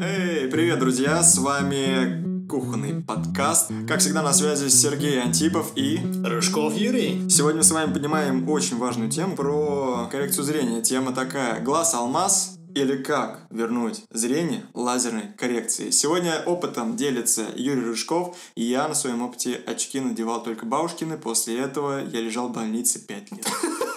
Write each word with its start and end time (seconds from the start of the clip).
Эй, 0.00 0.48
привет, 0.48 0.80
друзья! 0.80 1.22
С 1.22 1.38
вами 1.38 2.46
кухонный 2.48 3.02
подкаст. 3.02 3.70
Как 3.86 4.00
всегда, 4.00 4.22
на 4.22 4.32
связи 4.32 4.68
Сергей 4.68 5.22
Антипов 5.22 5.72
и... 5.76 6.00
Рыжков 6.24 6.74
Юрий. 6.74 7.28
Сегодня 7.30 7.58
мы 7.58 7.64
с 7.64 7.70
вами 7.70 7.92
поднимаем 7.92 8.48
очень 8.48 8.76
важную 8.76 9.10
тему 9.10 9.36
про 9.36 10.08
коррекцию 10.10 10.44
зрения. 10.44 10.82
Тема 10.82 11.12
такая. 11.12 11.60
Глаз-алмаз 11.60 12.58
или 12.74 13.02
как 13.02 13.46
вернуть 13.50 14.02
зрение 14.10 14.64
лазерной 14.74 15.32
коррекции. 15.38 15.90
Сегодня 15.90 16.42
опытом 16.44 16.96
делится 16.96 17.46
Юрий 17.54 17.84
Рыжков, 17.84 18.36
и 18.56 18.64
я 18.64 18.88
на 18.88 18.94
своем 18.94 19.22
опыте 19.22 19.60
очки 19.66 20.00
надевал 20.00 20.42
только 20.42 20.66
бабушкины. 20.66 21.16
После 21.16 21.58
этого 21.58 22.04
я 22.04 22.20
лежал 22.20 22.48
в 22.48 22.52
больнице 22.52 22.98
5 23.06 23.32
лет. 23.32 23.46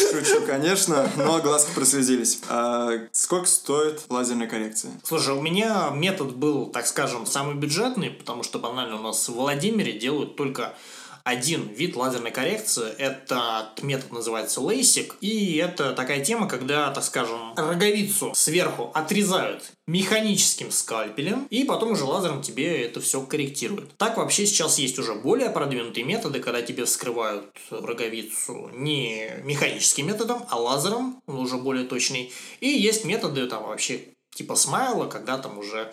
Шучу, 0.00 0.46
конечно, 0.46 1.10
но 1.16 1.40
глазки 1.40 1.72
прослезились. 1.74 2.40
А 2.48 2.90
сколько 3.12 3.46
стоит 3.46 4.02
лазерная 4.08 4.46
коррекция? 4.46 4.92
Слушай, 5.04 5.34
у 5.34 5.40
меня 5.40 5.90
метод 5.92 6.34
был, 6.34 6.66
так 6.66 6.86
скажем, 6.86 7.26
самый 7.26 7.54
бюджетный, 7.54 8.10
потому 8.10 8.42
что 8.42 8.58
банально 8.58 8.96
у 8.96 9.02
нас 9.02 9.28
в 9.28 9.34
Владимире 9.34 9.92
делают 9.92 10.36
только 10.36 10.74
один 11.24 11.68
вид 11.68 11.96
лазерной 11.96 12.30
коррекции. 12.30 12.90
Этот 12.98 13.82
метод 13.82 14.12
называется 14.12 14.60
LASIK. 14.60 15.14
И 15.20 15.56
это 15.56 15.92
такая 15.92 16.24
тема, 16.24 16.48
когда, 16.48 16.90
так 16.90 17.04
скажем, 17.04 17.54
роговицу 17.56 18.32
сверху 18.34 18.90
отрезают 18.94 19.72
механическим 19.86 20.70
скальпелем, 20.70 21.46
и 21.50 21.64
потом 21.64 21.92
уже 21.92 22.04
лазером 22.04 22.42
тебе 22.42 22.84
это 22.84 23.00
все 23.00 23.20
корректирует. 23.22 23.96
Так 23.96 24.16
вообще 24.16 24.46
сейчас 24.46 24.78
есть 24.78 24.98
уже 24.98 25.14
более 25.14 25.50
продвинутые 25.50 26.04
методы, 26.04 26.38
когда 26.38 26.62
тебе 26.62 26.84
вскрывают 26.84 27.46
роговицу 27.70 28.70
не 28.72 29.30
механическим 29.42 30.06
методом, 30.06 30.44
а 30.48 30.60
лазером, 30.60 31.20
он 31.26 31.40
уже 31.40 31.56
более 31.56 31.86
точный. 31.86 32.32
И 32.60 32.68
есть 32.68 33.04
методы 33.04 33.46
там 33.46 33.64
вообще 33.64 34.00
типа 34.34 34.54
смайла, 34.54 35.06
когда 35.06 35.38
там 35.38 35.58
уже 35.58 35.92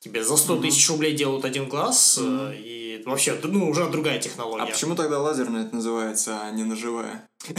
тебе 0.00 0.24
за 0.24 0.36
100 0.36 0.56
тысяч 0.56 0.88
рублей 0.88 1.14
делают 1.14 1.44
один 1.44 1.68
глаз, 1.68 2.18
mm-hmm. 2.20 2.56
и 2.56 3.02
вообще, 3.04 3.38
ну, 3.42 3.68
уже 3.68 3.88
другая 3.88 4.18
технология. 4.18 4.64
А 4.64 4.66
почему 4.66 4.94
тогда 4.96 5.20
лазерная 5.20 5.66
это 5.66 5.76
называется, 5.76 6.40
а 6.42 6.50
не 6.50 6.64
ножевая? 6.64 7.28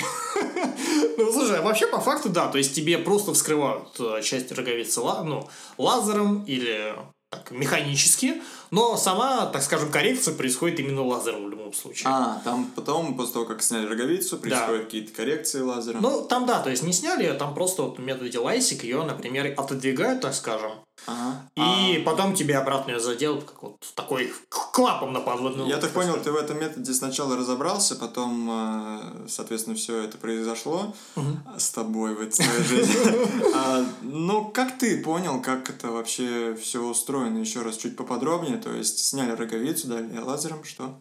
Ну, 1.17 1.31
слушай, 1.31 1.59
а 1.59 1.62
вообще 1.62 1.88
по 1.88 2.00
факту 2.00 2.30
да, 2.30 2.47
то 2.47 2.58
есть 2.58 2.73
тебе 2.73 2.97
просто 2.97 3.34
вскрывают 3.34 3.89
э, 4.00 4.22
часть 4.23 4.52
роговицы 4.52 5.02
ну, 5.02 5.47
лазером 5.78 6.44
или 6.45 6.95
так, 7.31 7.52
механически, 7.52 8.42
но 8.72 8.97
сама, 8.97 9.45
так 9.45 9.62
скажем, 9.62 9.92
коррекция 9.92 10.34
происходит 10.34 10.80
именно 10.80 11.06
лазером 11.06 11.45
в 11.45 11.50
любом 11.50 11.73
случае. 11.73 12.09
А, 12.09 12.42
там 12.44 12.72
потом, 12.75 13.16
после 13.16 13.34
того, 13.34 13.45
как 13.45 13.64
сняли 13.64 13.86
роговицу, 13.86 14.38
происходят 14.38 14.81
да. 14.81 14.86
какие-то 14.86 15.14
коррекции 15.14 15.62
лазером? 15.62 16.02
Ну, 16.02 16.23
там 16.23 16.45
да, 16.45 16.62
то 16.62 16.69
есть 16.69 16.84
не 16.84 16.92
сняли, 16.92 17.31
там 17.38 17.53
просто 17.53 17.84
вот 17.84 18.00
в 18.00 18.02
методе 18.02 18.38
лайсик 18.38 18.84
ее, 18.84 19.03
например, 19.03 19.53
отодвигают, 19.58 20.22
так 20.22 20.34
скажем, 20.34 20.72
Ага. 21.07 21.49
И 21.55 22.02
а... 22.02 22.05
потом 22.05 22.35
тебе 22.35 22.57
обратно 22.57 22.91
ее 22.91 22.99
заделают, 22.99 23.45
как 23.45 23.63
вот 23.63 23.77
такой 23.95 24.31
клапом 24.49 25.13
на 25.13 25.19
подводную 25.19 25.67
Я 25.67 25.77
так 25.77 25.91
понял, 25.91 26.17
ты 26.23 26.31
в 26.31 26.35
этом 26.35 26.59
методе 26.59 26.94
сначала 26.94 27.35
разобрался, 27.35 27.95
потом, 27.95 28.47
э, 28.49 29.27
соответственно, 29.27 29.75
все 29.75 30.03
это 30.03 30.17
произошло 30.17 30.94
угу. 31.16 31.38
с 31.57 31.69
тобой 31.72 32.16
в 32.16 32.22
этой 32.22 32.45
жизни. 32.63 33.52
А, 33.53 33.85
ну, 34.02 34.45
как 34.45 34.77
ты 34.77 35.02
понял, 35.03 35.41
как 35.41 35.69
это 35.69 35.91
вообще 35.91 36.57
все 36.61 36.81
устроено? 36.83 37.38
Еще 37.38 37.61
раз 37.61 37.77
чуть 37.77 37.97
поподробнее. 37.97 38.57
То 38.57 38.73
есть 38.73 38.99
сняли 38.99 39.31
роговицу, 39.31 39.88
дали 39.88 40.17
лазером, 40.17 40.63
что? 40.63 40.99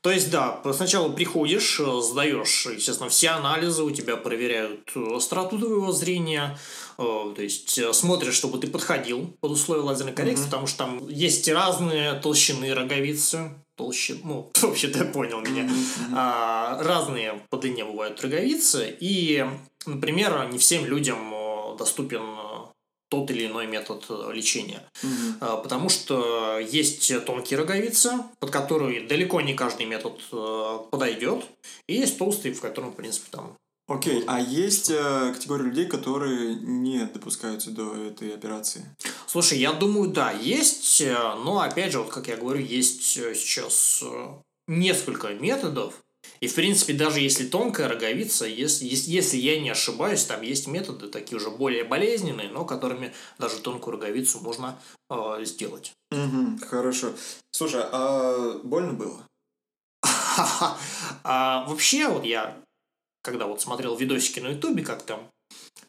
То 0.00 0.10
есть, 0.10 0.30
да, 0.30 0.60
сначала 0.72 1.10
приходишь, 1.10 1.80
э, 1.80 2.00
сдаешь, 2.02 2.66
естественно, 2.66 3.08
все 3.08 3.30
анализы, 3.30 3.82
у 3.82 3.90
тебя 3.90 4.16
проверяют 4.16 4.90
остроту 4.96 5.58
твоего 5.58 5.92
зрения, 5.92 6.56
Э, 6.56 6.58
то 6.96 7.42
есть 7.42 7.78
э, 7.78 7.92
смотришь, 7.92 8.34
чтобы 8.34 8.58
ты 8.58 8.68
подходил 8.68 9.36
под 9.40 9.52
условия 9.52 9.82
лазерной 9.82 10.14
коррекции, 10.14 10.44
mm-hmm. 10.44 10.50
потому 10.50 10.66
что 10.66 10.78
там 10.78 11.08
есть 11.08 11.48
разные 11.48 12.14
толщины 12.14 12.72
роговицы, 12.74 13.50
толщин, 13.76 14.20
ну, 14.24 14.50
вообще 14.62 14.88
ты 14.88 15.04
понял 15.04 15.40
меня, 15.40 15.64
mm-hmm. 15.64 16.12
а, 16.14 16.82
разные 16.82 17.42
по 17.50 17.58
длине 17.58 17.84
бывают 17.84 18.20
роговицы, 18.22 18.96
и, 18.98 19.44
например, 19.84 20.48
не 20.50 20.58
всем 20.58 20.86
людям 20.86 21.34
э, 21.34 21.76
доступен 21.78 22.22
тот 23.08 23.30
или 23.30 23.46
иной 23.46 23.68
метод 23.68 24.04
лечения. 24.32 24.82
Mm-hmm. 25.04 25.62
Потому 25.62 25.88
что 25.88 26.58
есть 26.58 27.24
тонкие 27.24 27.58
роговицы, 27.58 28.14
под 28.40 28.50
которые 28.50 29.06
далеко 29.06 29.40
не 29.40 29.54
каждый 29.54 29.86
метод 29.86 30.20
подойдет, 30.90 31.44
и 31.86 31.94
есть 31.94 32.18
толстые, 32.18 32.52
в 32.52 32.60
котором, 32.60 32.90
в 32.90 32.96
принципе, 32.96 33.28
там 33.30 33.56
Окей, 33.88 34.24
а 34.26 34.40
есть 34.40 34.90
э, 34.90 35.32
категория 35.32 35.64
людей, 35.64 35.86
которые 35.86 36.56
не 36.56 37.04
допускаются 37.06 37.70
до 37.70 37.94
этой 37.94 38.34
операции? 38.34 38.84
Слушай, 39.28 39.58
я 39.58 39.72
думаю, 39.72 40.10
да, 40.10 40.32
есть, 40.32 41.00
э, 41.00 41.14
но 41.44 41.60
опять 41.60 41.92
же, 41.92 42.00
вот 42.00 42.10
как 42.10 42.26
я 42.26 42.36
говорю, 42.36 42.60
есть 42.60 43.16
э, 43.16 43.32
сейчас 43.36 44.02
э, 44.02 44.26
несколько 44.66 45.28
методов, 45.34 45.94
и, 46.40 46.48
в 46.48 46.54
принципе, 46.56 46.94
даже 46.94 47.20
если 47.20 47.46
тонкая 47.46 47.88
роговица, 47.88 48.44
если, 48.44 48.86
если 48.86 49.36
я 49.36 49.60
не 49.60 49.70
ошибаюсь, 49.70 50.24
там 50.24 50.42
есть 50.42 50.66
методы 50.66 51.06
такие 51.06 51.36
уже 51.36 51.50
более 51.50 51.84
болезненные, 51.84 52.48
но 52.48 52.64
которыми 52.64 53.14
даже 53.38 53.58
тонкую 53.58 53.92
роговицу 53.92 54.40
можно 54.40 54.78
э, 55.08 55.44
сделать. 55.44 55.92
Угу, 56.10 56.58
хорошо. 56.66 57.12
Слушай, 57.52 57.82
а 57.84 58.58
больно 58.64 58.94
было? 58.94 59.22
А, 61.28 61.66
вообще, 61.66 62.08
вот 62.08 62.24
я 62.24 62.62
когда 63.26 63.46
вот 63.46 63.60
смотрел 63.60 63.96
видосики 63.96 64.40
на 64.40 64.48
ютубе, 64.48 64.82
как 64.82 65.02
там 65.02 65.20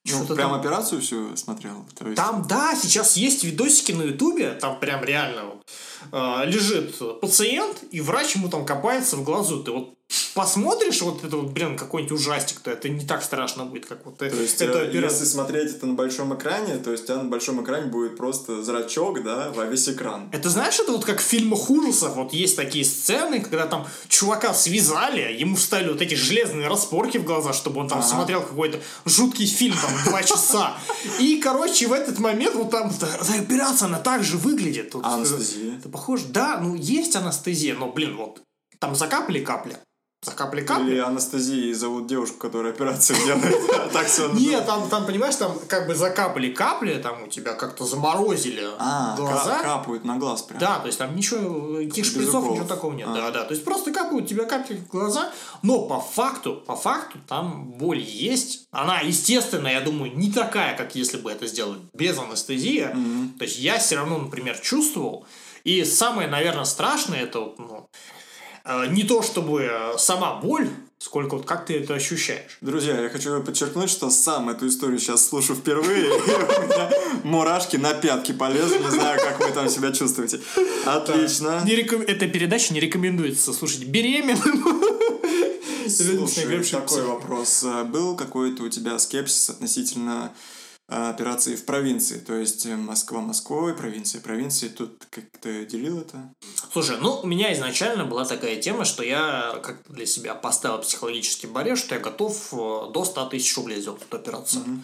ну, 0.05 0.25
прям 0.25 0.51
там... 0.51 0.53
операцию 0.53 1.01
всю 1.01 1.35
смотрел? 1.35 1.85
То 1.95 2.05
есть... 2.05 2.17
Там, 2.17 2.45
да, 2.47 2.75
сейчас 2.75 3.17
есть 3.17 3.43
видосики 3.43 3.91
на 3.91 4.03
ютубе, 4.03 4.53
там 4.53 4.79
прям 4.79 5.03
реально 5.03 5.45
вот, 5.45 5.67
э, 6.11 6.45
лежит 6.45 6.97
пациент, 7.21 7.83
и 7.91 8.01
врач 8.01 8.35
ему 8.35 8.49
там 8.49 8.65
копается 8.65 9.17
в 9.17 9.23
глазу. 9.23 9.63
Ты 9.63 9.71
вот 9.71 9.96
посмотришь 10.37 11.01
вот 11.01 11.23
это 11.23 11.35
вот, 11.35 11.49
блин, 11.49 11.75
какой-нибудь 11.75 12.19
ужастик, 12.19 12.59
то 12.59 12.69
это 12.69 12.87
не 12.89 13.03
так 13.03 13.23
страшно 13.23 13.65
будет, 13.65 13.87
как 13.87 14.05
вот 14.05 14.19
то 14.19 14.25
это. 14.25 14.35
Есть, 14.35 14.61
это 14.61 14.83
э, 14.83 14.91
если 14.93 15.25
смотреть 15.25 15.71
это 15.71 15.87
на 15.87 15.95
большом 15.95 16.35
экране, 16.35 16.77
то 16.77 16.91
есть 16.91 17.05
у 17.05 17.07
тебя 17.07 17.17
на 17.17 17.29
большом 17.29 17.63
экране 17.63 17.87
будет 17.87 18.17
просто 18.17 18.61
зрачок, 18.61 19.23
да, 19.23 19.51
во 19.55 19.65
весь 19.65 19.89
экран. 19.89 20.29
Это 20.31 20.49
знаешь, 20.49 20.79
это 20.79 20.91
вот 20.91 21.05
как 21.05 21.19
в 21.19 21.23
фильмах 21.23 21.71
ужасов, 21.71 22.15
вот 22.15 22.33
есть 22.33 22.55
такие 22.55 22.85
сцены, 22.85 23.41
когда 23.41 23.65
там 23.65 23.87
чувака 24.09 24.53
связали, 24.53 25.35
ему 25.39 25.55
вставили 25.55 25.89
вот 25.89 26.01
эти 26.03 26.13
железные 26.13 26.67
распорки 26.67 27.17
в 27.17 27.23
глаза, 27.23 27.51
чтобы 27.51 27.81
он 27.81 27.87
там 27.87 27.99
ага. 27.99 28.07
смотрел 28.07 28.41
какой-то 28.43 28.79
жуткий 29.05 29.47
фильм, 29.47 29.75
там, 29.75 29.91
два 30.05 30.21
часа. 30.21 30.77
И, 31.19 31.39
короче, 31.41 31.87
в 31.87 31.93
этот 31.93 32.19
момент 32.19 32.53
вот 32.53 32.69
там 32.69 32.93
операция, 33.39 33.87
она 33.87 33.97
так 33.97 34.23
же 34.23 34.37
выглядит. 34.37 34.93
А 35.01 35.15
анестезия? 35.15 35.77
Это 35.77 35.89
похоже? 35.89 36.25
Да, 36.29 36.59
ну 36.61 36.75
есть 36.75 37.15
анестезия, 37.15 37.73
но, 37.73 37.91
блин, 37.91 38.15
вот 38.17 38.41
там 38.79 38.95
закапали 38.95 39.43
капли, 39.43 39.77
за 40.23 40.31
капли 40.31 40.61
капли. 40.61 40.93
Или 40.93 40.99
анестезией 40.99 41.73
зовут 41.73 42.07
девушку, 42.07 42.37
которая 42.37 42.73
операцию 42.73 43.17
делает. 43.23 43.55
Так 43.93 44.07
все. 44.07 44.27
Нет, 44.33 44.65
там, 44.65 44.89
там, 44.89 45.05
понимаешь, 45.05 45.35
там 45.35 45.57
как 45.67 45.87
бы 45.87 45.93
закапали 45.95 46.51
капли, 46.51 46.95
там 46.95 47.23
у 47.23 47.27
тебя 47.27 47.53
как-то 47.53 47.85
заморозили 47.85 48.67
а, 48.79 49.15
глаза. 49.15 49.59
капают 49.59 50.03
на 50.05 50.17
глаз 50.17 50.41
прям. 50.41 50.59
Да, 50.59 50.79
то 50.79 50.87
есть 50.87 50.97
там 50.97 51.15
ничего, 51.15 51.79
никаких 51.79 52.05
шприцов, 52.05 52.49
ничего 52.49 52.65
такого 52.65 52.93
нет. 52.93 53.07
А. 53.09 53.13
Да, 53.13 53.31
да. 53.31 53.43
То 53.45 53.53
есть 53.53 53.63
просто 53.63 53.91
капают 53.91 54.27
тебя 54.27 54.45
капли 54.45 54.77
в 54.77 54.87
глаза, 54.87 55.31
но 55.61 55.83
по 55.83 55.99
факту, 55.99 56.63
по 56.65 56.75
факту 56.75 57.19
там 57.27 57.71
боль 57.71 57.99
есть. 57.99 58.67
Она, 58.71 58.99
естественно, 59.01 59.67
я 59.67 59.81
думаю, 59.81 60.15
не 60.17 60.31
такая, 60.31 60.75
как 60.75 60.95
если 60.95 61.17
бы 61.17 61.31
это 61.31 61.45
сделали 61.47 61.79
без 61.93 62.17
анестезии. 62.17 62.89
Mm-hmm. 62.91 63.37
То 63.37 63.45
есть 63.45 63.59
я 63.59 63.77
все 63.77 63.95
равно, 63.95 64.17
например, 64.17 64.57
чувствовал. 64.59 65.25
И 65.63 65.83
самое, 65.83 66.27
наверное, 66.27 66.65
страшное, 66.65 67.23
это 67.23 67.53
ну, 67.57 67.87
Э, 67.97 68.16
не 68.89 69.03
то 69.03 69.21
чтобы 69.21 69.63
э, 69.63 69.97
сама 69.97 70.35
боль, 70.35 70.69
сколько 70.99 71.35
вот 71.35 71.45
как 71.45 71.65
ты 71.65 71.77
это 71.79 71.93
ощущаешь. 71.93 72.57
Друзья, 72.61 72.99
я 72.99 73.09
хочу 73.09 73.41
подчеркнуть, 73.41 73.89
что 73.89 74.09
сам 74.09 74.49
эту 74.49 74.67
историю 74.67 74.99
сейчас 74.99 75.27
слушаю 75.27 75.57
впервые, 75.57 76.11
мурашки 77.23 77.77
на 77.77 77.93
пятки 77.93 78.31
полезли, 78.31 78.79
не 78.79 78.89
знаю, 78.89 79.19
как 79.19 79.39
вы 79.39 79.53
там 79.53 79.69
себя 79.69 79.91
чувствуете. 79.91 80.41
Отлично. 80.85 81.65
Эта 82.07 82.27
передача 82.27 82.73
не 82.73 82.79
рекомендуется 82.79 83.53
слушать 83.53 83.85
беременным. 83.85 84.83
Слушай, 85.87 86.63
такой 86.63 87.03
вопрос. 87.03 87.65
Был 87.85 88.15
какой-то 88.15 88.63
у 88.63 88.69
тебя 88.69 88.99
скепсис 88.99 89.49
относительно 89.49 90.33
операции 90.87 91.55
в 91.55 91.65
провинции. 91.65 92.17
То 92.19 92.35
есть 92.35 92.65
э, 92.65 92.75
Москва 92.75 93.19
Москвой, 93.19 93.75
провинция 93.75 94.21
провинции. 94.21 94.69
Тут 94.69 95.05
как 95.09 95.25
то 95.41 95.65
делил 95.65 95.99
это? 95.99 96.33
Слушай, 96.71 96.97
ну, 97.01 97.19
у 97.21 97.27
меня 97.27 97.53
изначально 97.53 98.05
была 98.05 98.23
такая 98.25 98.55
тема, 98.55 98.85
что 98.85 99.03
я 99.03 99.59
как 99.63 99.81
для 99.89 100.05
себя 100.05 100.33
поставил 100.33 100.79
психологический 100.79 101.47
барьер, 101.47 101.77
что 101.77 101.95
я 101.95 102.01
готов 102.01 102.53
э, 102.53 102.91
до 102.93 103.03
100 103.03 103.25
тысяч 103.29 103.55
рублей 103.57 103.81
сделать 103.81 104.01
эту 104.01 104.15
операцию. 104.15 104.61
Угу. 104.61 104.79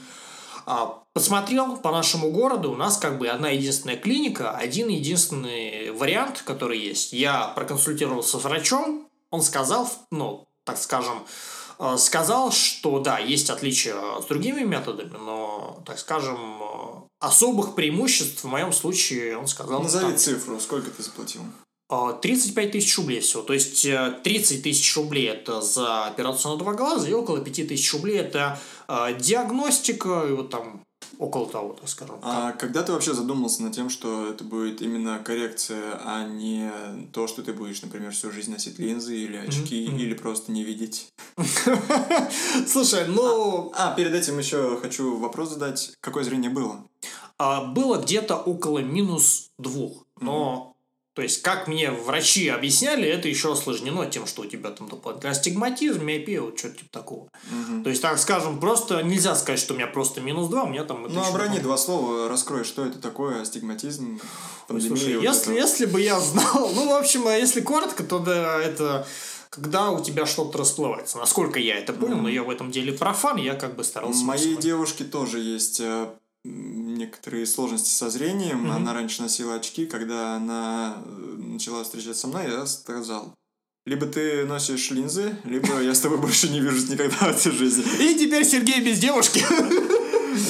А, 0.65 1.03
посмотрел 1.13 1.77
по 1.77 1.91
нашему 1.91 2.31
городу, 2.31 2.71
у 2.71 2.75
нас 2.75 2.97
как 2.97 3.17
бы 3.17 3.27
одна 3.27 3.49
единственная 3.49 3.97
клиника, 3.97 4.51
один 4.51 4.87
единственный 4.87 5.91
вариант, 5.91 6.41
который 6.45 6.79
есть. 6.79 7.13
Я 7.13 7.47
проконсультировался 7.49 8.39
с 8.39 8.43
врачом, 8.43 9.07
он 9.29 9.41
сказал, 9.41 9.89
ну, 10.11 10.47
так 10.63 10.77
скажем, 10.77 11.25
сказал, 11.97 12.51
что 12.51 12.99
да, 12.99 13.19
есть 13.19 13.49
отличия 13.49 13.95
с 14.21 14.25
другими 14.25 14.61
методами, 14.61 15.17
но, 15.17 15.81
так 15.85 15.99
скажем, 15.99 16.61
э, 16.61 17.01
особых 17.19 17.75
преимуществ 17.75 18.43
в 18.43 18.47
моем 18.47 18.73
случае 18.73 19.37
он 19.37 19.47
сказал... 19.47 19.81
Назови 19.81 20.07
там, 20.07 20.17
цифру, 20.17 20.59
сколько 20.59 20.89
ты 20.91 21.03
заплатил? 21.03 21.41
а, 21.93 22.13
35 22.13 22.71
тысяч 22.71 22.97
рублей 22.97 23.19
всего. 23.19 23.43
То 23.43 23.53
есть 23.53 23.85
э, 23.85 24.19
30 24.23 24.63
тысяч 24.63 24.95
рублей 24.95 25.27
это 25.27 25.61
за 25.61 26.05
операцию 26.05 26.53
на 26.53 26.57
два 26.57 26.73
глаза, 26.73 27.07
и 27.07 27.13
около 27.13 27.39
5 27.39 27.67
тысяч 27.67 27.93
рублей 27.93 28.17
это 28.17 28.59
э, 28.87 29.17
диагностика, 29.19 30.25
и 30.27 30.31
вот 30.31 30.49
там 30.49 30.81
около 31.19 31.47
того, 31.47 31.73
так 31.73 31.87
скажем. 31.89 32.15
А 32.21 32.51
когда 32.53 32.83
ты 32.83 32.91
вообще 32.91 33.13
задумался 33.13 33.63
над 33.63 33.73
тем, 33.73 33.89
что 33.89 34.27
это 34.27 34.43
будет 34.43 34.81
именно 34.81 35.19
коррекция, 35.19 35.99
а 36.03 36.27
не 36.27 36.71
то, 37.13 37.27
что 37.27 37.43
ты 37.43 37.53
будешь, 37.53 37.81
например, 37.81 38.11
всю 38.11 38.31
жизнь 38.31 38.51
носить 38.51 38.79
линзы 38.79 39.15
или 39.17 39.37
очки, 39.37 39.87
Мгм. 39.87 39.97
или 39.97 40.13
просто 40.13 40.51
не 40.51 40.63
видеть? 40.63 41.07
Слушай, 42.67 43.07
ну, 43.07 43.71
А, 43.75 43.93
перед 43.95 44.13
этим 44.13 44.37
еще 44.39 44.77
хочу 44.81 45.17
вопрос 45.17 45.49
задать. 45.49 45.93
Какое 46.01 46.23
зрение 46.23 46.49
было? 46.49 46.83
а, 47.39 47.65
было 47.65 47.97
где-то 47.99 48.35
около 48.37 48.79
минус 48.79 49.49
двух. 49.57 50.05
Но, 50.21 50.72
то 51.13 51.21
есть, 51.21 51.43
как 51.43 51.67
мне 51.67 51.91
врачи 51.91 52.47
объясняли, 52.47 53.07
это 53.07 53.27
еще 53.27 53.51
осложнено 53.53 54.07
тем, 54.07 54.25
что 54.25 54.41
у 54.41 54.45
тебя 54.45 54.71
там 54.71 54.89
дополнительный 54.89 55.31
астигматизм, 55.31 56.03
миопия, 56.03 56.41
вот 56.41 56.57
что-то 56.57 56.77
типа 56.79 56.89
такого. 56.91 57.29
Мгм. 57.51 57.83
То 57.83 57.89
есть, 57.91 58.01
так 58.01 58.17
скажем, 58.17 58.59
просто 58.59 59.03
нельзя 59.03 59.35
сказать, 59.35 59.59
что 59.59 59.73
у 59.73 59.77
меня 59.77 59.85
просто 59.85 60.21
минус 60.21 60.47
два, 60.49 60.63
у 60.63 60.69
меня 60.69 60.83
там... 60.83 61.03
Ну, 61.03 61.09
там- 61.09 61.61
два 61.61 61.77
слова, 61.77 62.27
раскрой, 62.27 62.63
что 62.63 62.83
это 62.83 62.97
такое, 62.97 63.41
астигматизм, 63.41 64.15
Ой, 64.15 64.19
пандемия. 64.67 64.97
Слушай, 64.97 65.15
вот 65.17 65.23
если, 65.23 65.53
это. 65.55 65.61
если 65.67 65.85
бы 65.85 66.01
я 66.01 66.19
знал, 66.19 66.71
ну, 66.73 66.89
в 66.89 66.93
общем, 66.93 67.27
а 67.27 67.35
если 67.35 67.61
коротко, 67.61 68.03
то 68.03 68.17
да, 68.19 68.59
это 68.59 69.05
когда 69.51 69.91
у 69.91 70.03
тебя 70.03 70.25
что-то 70.25 70.57
расплывается. 70.57 71.19
Насколько 71.19 71.59
я 71.59 71.77
это 71.77 71.93
понял, 71.93 72.17
но 72.17 72.27
я 72.27 72.41
в 72.41 72.49
этом 72.49 72.71
деле 72.71 72.91
профан, 72.91 73.37
я 73.37 73.53
как 73.53 73.75
бы 73.75 73.81
У 73.81 73.83
старался... 73.83 74.23
моей 74.23 74.39
максимально. 74.39 74.61
девушки 74.63 75.03
тоже 75.03 75.39
есть 75.41 75.79
э, 75.79 76.07
некоторые 76.43 77.45
сложности 77.45 77.89
со 77.89 78.09
зрением. 78.09 78.63
Мгм. 78.63 78.71
Она 78.71 78.93
раньше 78.93 79.21
носила 79.21 79.55
очки, 79.55 79.85
когда 79.85 80.35
она 80.35 80.97
э, 81.05 81.35
начала 81.37 81.83
встречаться 81.83 82.21
со 82.21 82.27
мной, 82.27 82.49
я 82.49 82.65
сказал, 82.65 83.33
либо 83.85 84.05
ты 84.05 84.45
носишь 84.45 84.91
линзы, 84.91 85.35
либо 85.43 85.81
я 85.81 85.93
с 85.93 85.99
тобой 85.99 86.17
больше 86.17 86.49
не 86.49 86.61
вижусь 86.61 86.89
никогда 86.89 87.15
в 87.17 87.23
этой 87.23 87.51
жизни. 87.51 87.83
И 87.99 88.15
теперь 88.15 88.45
Сергей 88.45 88.81
без 88.81 88.99
девушки. 88.99 89.43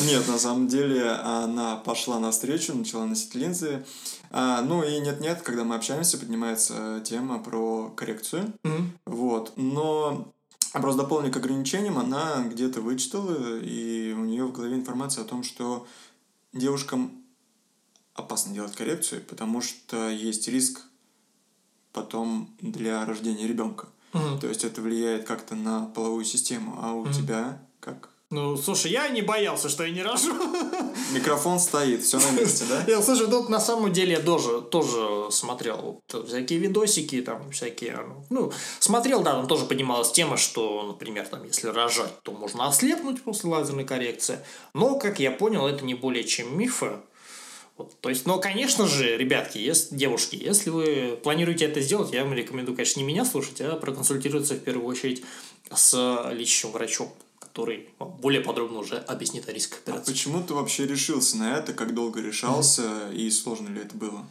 Нет, 0.05 0.27
на 0.27 0.37
самом 0.37 0.67
деле 0.67 1.09
она 1.09 1.75
пошла 1.77 2.19
навстречу, 2.19 2.73
начала 2.73 3.05
носить 3.05 3.35
линзы. 3.35 3.83
А, 4.31 4.61
ну 4.61 4.83
и 4.83 4.99
нет-нет, 4.99 5.41
когда 5.41 5.63
мы 5.63 5.75
общаемся, 5.75 6.17
поднимается 6.17 7.01
тема 7.03 7.39
про 7.39 7.89
коррекцию. 7.95 8.53
Мгм. 8.63 8.93
Вот. 9.05 9.53
Но 9.55 10.32
просто 10.81 11.03
дополню 11.03 11.31
к 11.31 11.37
ограничениям, 11.37 11.97
она 11.97 12.43
где-то 12.43 12.81
вычитала, 12.81 13.59
и 13.59 14.13
у 14.13 14.23
нее 14.25 14.45
в 14.45 14.51
голове 14.51 14.75
информация 14.75 15.23
о 15.23 15.27
том, 15.27 15.43
что 15.43 15.85
девушкам 16.51 17.23
опасно 18.15 18.53
делать 18.53 18.75
коррекцию, 18.75 19.21
потому 19.23 19.61
что 19.61 20.09
есть 20.09 20.47
риск 20.47 20.81
потом 21.91 22.49
для 22.59 23.05
рождения 23.05 23.47
ребенка. 23.47 23.87
Мгм. 24.13 24.39
То 24.39 24.47
есть 24.47 24.63
это 24.63 24.81
влияет 24.81 25.25
как-то 25.25 25.55
на 25.55 25.85
половую 25.87 26.25
систему. 26.25 26.77
А 26.81 26.93
у 26.93 27.03
Мгм. 27.05 27.13
тебя 27.13 27.61
как? 27.79 28.09
Ну, 28.29 28.57
слушай, 28.57 28.91
я 28.91 29.09
не 29.09 29.21
боялся, 29.21 29.69
что 29.69 29.83
я 29.83 29.91
не 29.93 30.01
рожу. 30.03 30.33
Микрофон 31.13 31.59
стоит, 31.59 32.03
все 32.03 32.19
на 32.19 32.31
месте, 32.31 32.65
да? 32.67 32.83
Я, 32.87 33.01
слушай, 33.01 33.27
тут 33.27 33.49
на 33.49 33.59
самом 33.59 33.93
деле 33.93 34.13
я 34.13 34.19
тоже, 34.19 34.61
тоже 34.61 35.31
смотрел 35.31 36.01
вот 36.09 36.27
всякие 36.27 36.59
видосики, 36.59 37.21
там 37.21 37.51
всякие, 37.51 37.99
ну, 38.29 38.51
смотрел, 38.79 39.21
да, 39.21 39.33
там 39.33 39.47
тоже 39.47 39.65
поднималась 39.65 40.11
тема, 40.11 40.37
что, 40.37 40.83
например, 40.83 41.27
там, 41.27 41.43
если 41.43 41.67
рожать, 41.67 42.21
то 42.23 42.31
можно 42.31 42.67
ослепнуть 42.67 43.21
после 43.23 43.49
лазерной 43.49 43.85
коррекции. 43.85 44.39
Но, 44.73 44.97
как 44.97 45.19
я 45.19 45.31
понял, 45.31 45.67
это 45.67 45.85
не 45.85 45.93
более 45.93 46.23
чем 46.23 46.57
мифы. 46.57 46.97
Вот, 47.77 47.99
то 48.01 48.09
есть, 48.09 48.27
но, 48.27 48.39
конечно 48.39 48.87
же, 48.87 49.17
ребятки, 49.17 49.57
если, 49.57 49.95
девушки, 49.95 50.35
если 50.35 50.69
вы 50.69 51.19
планируете 51.23 51.65
это 51.65 51.81
сделать, 51.81 52.13
я 52.13 52.23
вам 52.23 52.33
рекомендую, 52.33 52.75
конечно, 52.75 52.99
не 52.99 53.05
меня 53.05 53.25
слушать, 53.25 53.61
а 53.61 53.75
проконсультироваться 53.77 54.53
в 54.53 54.59
первую 54.59 54.87
очередь 54.87 55.23
с 55.73 56.29
лечащим 56.31 56.71
врачом, 56.71 57.11
который 57.53 57.89
более 57.99 58.41
подробно 58.41 58.79
уже 58.79 58.97
объяснит 58.97 59.47
о 59.47 59.53
рисках 59.53 59.79
А 59.85 59.91
операции. 59.91 60.11
почему 60.11 60.43
ты 60.43 60.55
вообще 60.55 60.87
решился 60.87 61.37
на 61.37 61.57
это? 61.57 61.73
Как 61.73 61.93
долго 61.93 62.19
решался? 62.19 63.11
И 63.11 63.29
сложно 63.29 63.69
ли 63.69 63.81
это 63.81 63.95
было? 63.95 64.25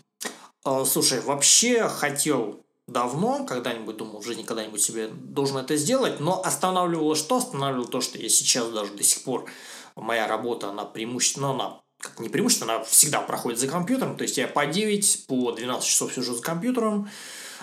А, 0.65 0.85
Слушай, 0.85 1.21
вообще 1.21 1.89
хотел 1.89 2.65
давно, 2.89 3.47
когда-нибудь 3.47 3.97
думал, 3.97 4.21
в 4.21 4.27
жизни 4.27 4.43
когда-нибудь 4.43 4.83
себе 4.83 5.07
должен 5.09 5.59
это 5.59 5.77
сделать, 5.77 6.19
но 6.19 6.43
останавливало 6.43 7.15
что? 7.15 7.37
Останавливало 7.37 7.87
то, 7.87 8.01
что 8.01 8.19
я 8.19 8.29
сейчас 8.29 8.69
даже 8.71 8.93
до 8.93 9.05
сих 9.05 9.23
пор, 9.23 9.47
моя 9.95 10.27
работа, 10.27 10.71
она 10.71 10.85
преимущественно, 10.85 11.49
ну, 11.49 11.55
она 11.55 11.81
как 12.01 12.19
не 12.19 12.29
преимущественно, 12.29 12.75
она 12.75 12.85
всегда 12.85 13.21
проходит 13.21 13.61
за 13.61 13.69
компьютером, 13.69 14.17
то 14.17 14.23
есть 14.25 14.37
я 14.37 14.49
по 14.49 14.67
9, 14.67 15.27
по 15.29 15.53
12 15.53 15.89
часов 15.89 16.13
сижу 16.13 16.35
за 16.35 16.43
компьютером, 16.43 17.09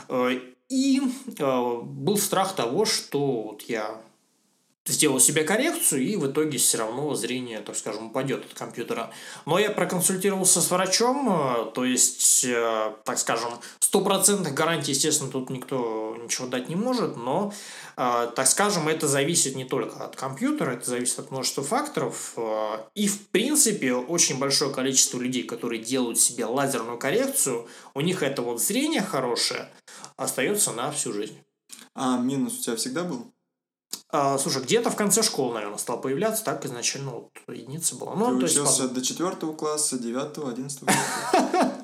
Э, 0.08 0.40
и 0.70 1.02
э, 1.38 1.82
был 1.84 2.18
страх 2.18 2.56
того, 2.56 2.86
что 2.86 3.42
вот 3.44 3.64
я 3.64 4.02
сделал 4.90 5.20
себе 5.20 5.44
коррекцию, 5.44 6.02
и 6.02 6.16
в 6.16 6.30
итоге 6.30 6.58
все 6.58 6.78
равно 6.78 7.14
зрение, 7.16 7.60
так 7.60 7.76
скажем, 7.76 8.08
упадет 8.08 8.46
от 8.46 8.54
компьютера. 8.58 9.12
Но 9.46 9.60
я 9.60 9.70
проконсультировался 9.70 10.62
с 10.62 10.72
врачом, 10.72 11.30
э, 11.30 11.72
то 11.74 11.86
есть, 11.86 12.46
э, 12.46 12.94
так 13.04 13.20
скажем, 13.20 13.52
стопроцентных 13.80 14.54
гарантий, 14.54 14.92
естественно, 14.92 15.32
тут 15.32 15.50
никто 15.50 16.18
ничего 16.22 16.48
дать 16.48 16.70
не 16.70 16.76
может, 16.76 17.18
но, 17.18 17.54
э, 17.98 18.32
так 18.36 18.48
скажем, 18.48 18.88
это 18.88 19.08
зависит 19.08 19.56
не 19.56 19.66
только 19.66 20.04
от 20.04 20.16
компьютера, 20.16 20.72
это 20.72 20.90
зависит 20.90 21.20
от 21.20 21.32
множества 21.32 21.64
факторов. 21.64 22.36
И, 22.96 23.08
в 23.08 23.28
принципе, 23.30 23.94
очень 23.94 24.40
большое 24.40 24.74
количество 24.74 25.20
людей, 25.20 25.44
которые 25.44 25.82
делают 25.82 26.20
себе 26.20 26.46
лазерную 26.46 26.98
коррекцию, 26.98 27.68
у 27.94 28.02
них 28.02 28.24
это 28.24 28.42
вот 28.42 28.62
зрение 28.62 29.02
хорошее 29.02 29.70
остается 30.18 30.72
на 30.72 30.92
всю 30.92 31.14
жизнь. 31.14 31.38
А 31.96 32.18
минус 32.18 32.60
у 32.60 32.64
тебя 32.64 32.76
всегда 32.76 33.04
был? 33.04 33.34
А, 34.12 34.40
слушай, 34.40 34.64
где-то 34.64 34.90
в 34.90 34.96
конце 34.96 35.22
школы, 35.22 35.54
наверное, 35.54 35.78
стал 35.78 36.02
появляться, 36.02 36.44
так 36.44 36.66
изначально 36.66 37.12
вот 37.12 37.30
единица 37.48 37.96
была. 37.96 38.16
Ну, 38.16 38.34
Ты 38.34 38.38
то 38.38 38.42
есть, 38.44 38.56
учился 38.58 38.82
ладно. 38.84 38.96
до 38.96 39.06
четвертого 39.06 39.54
класса, 39.54 40.00
девятого, 40.00 40.50
одиннадцатого? 40.50 40.92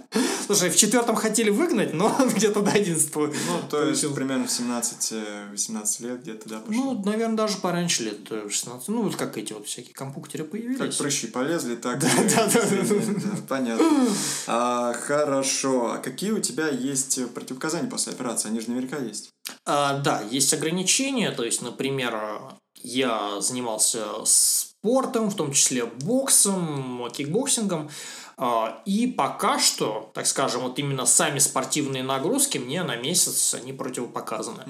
Слушай, 0.45 0.69
в 0.69 0.75
четвертом 0.75 1.15
хотели 1.15 1.49
выгнать, 1.49 1.93
но 1.93 2.15
где-то 2.35 2.61
до 2.61 2.71
одиннадцатого. 2.71 3.27
Ну, 3.27 3.69
то 3.69 3.83
есть 3.83 4.15
примерно 4.15 4.47
в 4.47 4.49
17-18 4.49 6.07
лет 6.07 6.21
где-то, 6.21 6.49
да, 6.49 6.59
пошло? 6.59 6.93
Ну, 6.93 7.03
наверное, 7.05 7.35
даже 7.37 7.57
пораньше, 7.57 8.03
лет 8.03 8.31
э, 8.31 8.49
16. 8.49 8.87
Ну, 8.89 9.03
вот 9.03 9.15
как 9.15 9.37
эти 9.37 9.53
вот 9.53 9.67
всякие 9.67 9.93
компьютеры 9.93 10.43
Как 10.43 10.51
появились. 10.51 10.95
прыщи 10.95 11.27
полезли, 11.27 11.75
так 11.75 11.99
Да, 11.99 12.07
и 12.07 12.29
да, 12.29 12.47
да, 12.47 12.51
да, 12.53 12.65
зрение, 12.67 13.15
да, 13.23 13.37
Понятно. 13.47 14.07
А, 14.47 14.93
хорошо. 14.93 15.91
А 15.91 15.97
какие 15.97 16.31
у 16.31 16.39
тебя 16.39 16.69
есть 16.69 17.19
противопоказания 17.33 17.89
после 17.89 18.13
операции? 18.13 18.49
Они 18.49 18.59
же 18.59 18.69
наверняка 18.69 18.97
есть. 18.97 19.34
А, 19.65 19.97
да, 19.99 20.21
есть 20.21 20.53
ограничения, 20.53 21.31
то 21.31 21.43
есть, 21.43 21.61
например, 21.61 22.39
я 22.83 23.41
занимался 23.41 24.05
спортом, 24.25 25.29
в 25.29 25.35
том 25.35 25.51
числе 25.51 25.85
боксом, 25.85 27.09
кикбоксингом, 27.11 27.89
а, 28.37 28.81
и 28.85 29.07
пока 29.07 29.59
что, 29.59 30.11
так 30.13 30.27
скажем, 30.27 30.61
вот 30.61 30.77
именно 30.77 31.05
сами 31.05 31.39
спортивные 31.39 32.03
нагрузки 32.03 32.57
мне 32.57 32.83
на 32.83 32.95
месяц 32.97 33.53
они 33.53 33.71
противопоказаны. 33.71 34.63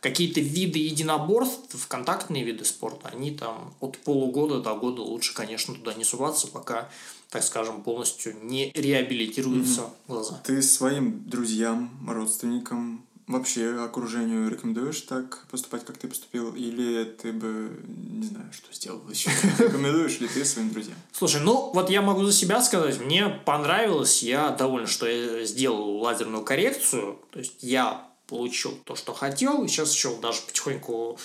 Какие-то 0.00 0.40
виды 0.40 0.78
единоборств, 0.78 1.86
контактные 1.86 2.44
виды 2.44 2.64
спорта, 2.64 3.08
они 3.08 3.30
там 3.32 3.74
от 3.80 3.98
полугода 3.98 4.60
до 4.60 4.74
года 4.74 5.02
лучше, 5.02 5.34
конечно, 5.34 5.74
туда 5.74 5.92
не 5.94 6.04
суваться, 6.04 6.48
пока, 6.48 6.88
так 7.28 7.42
скажем, 7.44 7.82
полностью 7.82 8.34
не 8.42 8.72
реабилитируются 8.74 9.82
глаза. 10.08 10.40
Ты 10.44 10.62
своим 10.62 11.28
друзьям, 11.28 11.90
родственникам, 12.08 13.04
вообще 13.32 13.82
окружению 13.82 14.50
рекомендуешь 14.50 15.00
так 15.02 15.46
поступать, 15.50 15.84
как 15.84 15.96
ты 15.96 16.08
поступил? 16.08 16.54
Или 16.54 17.04
ты 17.04 17.32
бы, 17.32 17.80
не 17.86 18.26
знаю, 18.26 18.52
что 18.52 18.72
сделал 18.72 19.02
еще? 19.08 19.30
Рекомендуешь 19.58 20.20
ли 20.20 20.28
ты 20.28 20.44
своим 20.44 20.70
друзьям? 20.70 20.96
Слушай, 21.12 21.40
ну 21.42 21.70
вот 21.72 21.90
я 21.90 22.02
могу 22.02 22.24
за 22.24 22.32
себя 22.32 22.62
сказать, 22.62 23.00
мне 23.00 23.28
понравилось, 23.28 24.22
я 24.22 24.50
доволен, 24.50 24.86
что 24.86 25.06
я 25.06 25.44
сделал 25.44 25.98
лазерную 25.98 26.44
коррекцию, 26.44 27.18
то 27.30 27.38
есть 27.38 27.62
я 27.62 28.06
получил 28.26 28.78
то, 28.84 28.96
что 28.96 29.12
хотел, 29.12 29.64
и 29.64 29.68
сейчас 29.68 29.92
еще 29.92 30.16
даже 30.20 30.40
потихоньку 30.42 31.18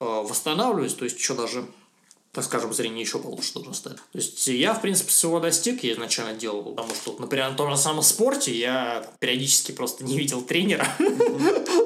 э, 0.00 0.04
восстанавливаюсь, 0.04 0.94
то 0.94 1.04
есть 1.04 1.18
еще 1.18 1.34
даже, 1.34 1.66
так 2.36 2.44
скажем, 2.44 2.74
зрение 2.74 3.00
еще 3.00 3.18
получше 3.18 3.54
должно 3.54 3.72
стать. 3.72 3.96
То 3.96 4.18
есть 4.18 4.46
я, 4.46 4.74
в 4.74 4.82
принципе, 4.82 5.08
всего 5.08 5.40
достиг, 5.40 5.82
я 5.84 5.94
изначально 5.94 6.34
делал, 6.34 6.62
потому 6.62 6.94
что, 6.94 7.16
например, 7.18 7.48
на 7.48 7.56
том 7.56 7.70
же 7.70 7.78
самом 7.78 8.02
спорте 8.02 8.54
я 8.54 9.08
периодически 9.20 9.72
просто 9.72 10.04
не 10.04 10.18
видел 10.18 10.42
тренера. 10.42 10.86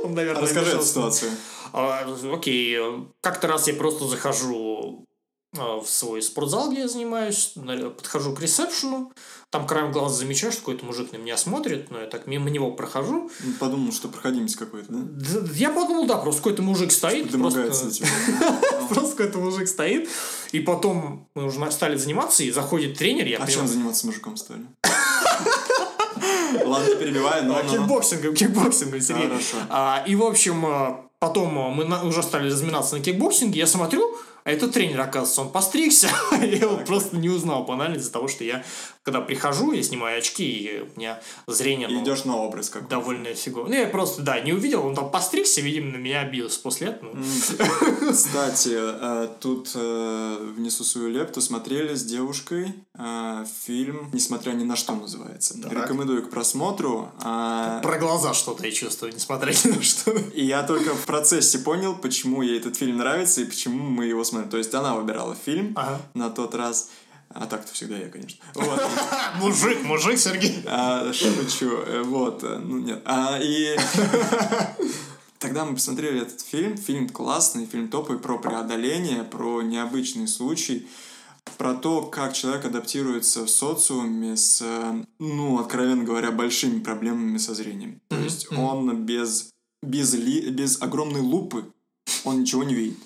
Он, 0.02 0.12
наверное, 0.12 0.42
Расскажи 0.42 0.72
эту 0.72 0.84
ситуацию. 0.84 1.30
А, 1.72 2.04
Окей, 2.32 2.76
как-то 3.20 3.46
раз 3.46 3.68
я 3.68 3.74
просто 3.74 4.08
захожу 4.08 5.06
в 5.52 5.84
свой 5.86 6.22
спортзал, 6.22 6.70
где 6.70 6.82
я 6.82 6.88
занимаюсь, 6.88 7.54
подхожу 7.96 8.34
к 8.34 8.40
ресепшену, 8.40 9.12
там 9.50 9.66
краем 9.66 9.90
глаза 9.90 10.14
замечаю, 10.14 10.52
что 10.52 10.60
какой-то 10.60 10.84
мужик 10.84 11.10
на 11.10 11.16
меня 11.16 11.36
смотрит, 11.36 11.90
но 11.90 11.98
я 12.00 12.06
так 12.06 12.28
мимо 12.28 12.50
него 12.50 12.70
прохожу. 12.70 13.30
Подумал, 13.58 13.92
что 13.92 14.06
проходимец 14.06 14.54
какой-то, 14.54 14.86
да? 14.90 15.40
Я 15.54 15.70
подумал, 15.70 16.06
да, 16.06 16.18
просто 16.18 16.42
какой-то 16.42 16.62
мужик 16.62 16.92
стоит. 16.92 17.32
Домогается 17.32 17.86
Просто 18.88 19.16
какой-то 19.16 19.38
мужик 19.38 19.66
стоит. 19.66 20.08
И 20.52 20.60
потом 20.60 21.28
мы 21.34 21.46
уже 21.46 21.70
стали 21.72 21.96
заниматься, 21.96 22.44
и 22.44 22.52
заходит 22.52 22.96
тренер. 22.96 23.40
А 23.42 23.46
чем 23.48 23.66
заниматься 23.66 24.06
мужиком 24.06 24.36
стали? 24.36 24.62
Ладно, 26.64 26.94
перебиваю, 26.94 27.46
но... 27.46 27.60
Кикбоксингом, 27.62 28.34
кикбоксингом, 28.34 29.00
Сергей. 29.00 29.28
Хорошо. 29.28 30.04
И, 30.06 30.14
в 30.14 30.22
общем, 30.22 31.10
потом 31.18 31.54
мы 31.74 32.06
уже 32.06 32.22
стали 32.22 32.48
разминаться 32.48 32.96
на 32.96 33.02
кикбоксинге, 33.02 33.58
я 33.58 33.66
смотрю, 33.66 34.16
а 34.44 34.50
этот 34.50 34.72
тренер, 34.72 35.00
оказывается, 35.00 35.42
он 35.42 35.50
постригся. 35.50 36.08
я 36.32 36.46
его 36.46 36.76
просто 36.78 37.16
не 37.16 37.28
узнал 37.28 37.64
банально 37.64 37.96
из-за 37.96 38.12
того, 38.12 38.28
что 38.28 38.44
я, 38.44 38.64
когда 39.02 39.20
прихожу, 39.20 39.72
я 39.72 39.82
снимаю 39.82 40.18
очки, 40.18 40.44
и 40.44 40.80
у 40.80 40.98
меня 40.98 41.20
зрение... 41.46 41.88
Ну, 41.88 42.02
идешь 42.02 42.24
на 42.24 42.36
образ 42.36 42.70
как 42.70 42.88
Довольно 42.88 43.34
фигово. 43.34 43.68
Ну, 43.68 43.74
я 43.74 43.86
просто, 43.86 44.22
да, 44.22 44.40
не 44.40 44.52
увидел, 44.52 44.86
он 44.86 44.94
там 44.94 45.10
постригся, 45.10 45.60
видимо, 45.60 45.92
на 45.92 45.96
меня 45.96 46.20
обиделся 46.20 46.60
после 46.60 46.88
этого. 46.88 47.16
Кстати, 48.10 48.74
э, 48.74 49.28
тут 49.40 49.72
э, 49.74 50.52
внесу 50.56 50.84
свою 50.84 51.10
лепту. 51.10 51.40
Смотрели 51.40 51.94
с 51.94 52.04
девушкой 52.04 52.74
э, 52.98 53.44
фильм 53.64 54.10
«Несмотря 54.12 54.52
ни 54.52 54.64
на 54.64 54.76
что» 54.76 54.94
называется. 54.94 55.54
Рекомендую 55.68 56.26
к 56.26 56.30
просмотру. 56.30 57.10
А 57.20 57.80
Про 57.80 57.98
глаза 57.98 58.34
что-то 58.34 58.66
я 58.66 58.72
чувствую, 58.72 59.12
несмотря 59.14 59.52
ни 59.52 59.76
на 59.76 59.82
что. 59.82 60.12
И 60.34 60.44
я 60.44 60.62
только 60.62 60.94
в 60.94 61.04
процессе 61.06 61.58
понял, 61.58 61.94
почему 61.94 62.42
ей 62.42 62.58
этот 62.58 62.76
фильм 62.76 62.98
нравится 62.98 63.42
и 63.42 63.44
почему 63.44 63.84
мы 63.84 64.06
его 64.06 64.24
смотрим. 64.30 64.50
То 64.50 64.58
есть 64.58 64.74
она 64.74 64.94
выбирала 64.94 65.34
фильм 65.34 65.72
ага. 65.76 66.00
на 66.14 66.30
тот 66.30 66.54
раз. 66.54 66.90
А 67.32 67.46
так-то 67.46 67.72
всегда 67.72 67.96
я, 67.96 68.08
конечно. 68.08 68.42
Вот. 68.54 68.80
мужик, 69.36 69.82
мужик, 69.84 70.18
Сергей. 70.18 70.62
А, 70.66 71.12
шучу. 71.12 71.78
Э, 71.86 72.02
вот. 72.02 72.42
Э, 72.42 72.58
ну, 72.58 72.78
нет. 72.78 73.02
А, 73.04 73.38
и... 73.40 73.76
Тогда 75.38 75.64
мы 75.64 75.74
посмотрели 75.74 76.20
этот 76.22 76.40
фильм. 76.40 76.76
Фильм 76.76 77.08
классный, 77.08 77.66
фильм 77.66 77.88
топовый 77.88 78.18
про 78.18 78.36
преодоление, 78.36 79.22
про 79.22 79.62
необычный 79.62 80.26
случай, 80.26 80.88
про 81.56 81.74
то, 81.74 82.02
как 82.02 82.34
человек 82.34 82.64
адаптируется 82.64 83.46
в 83.46 83.48
социуме 83.50 84.36
с, 84.36 84.62
ну, 85.18 85.58
откровенно 85.58 86.04
говоря, 86.04 86.32
большими 86.32 86.80
проблемами 86.80 87.38
со 87.38 87.54
зрением. 87.54 88.00
То 88.08 88.18
есть 88.18 88.52
он 88.52 89.06
без, 89.06 89.50
без, 89.82 90.12
ли, 90.14 90.50
без 90.50 90.82
огромной 90.82 91.20
лупы, 91.20 91.64
он 92.24 92.40
ничего 92.40 92.64
не 92.64 92.74
видит 92.74 92.98